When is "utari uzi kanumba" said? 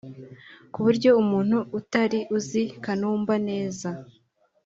1.79-3.33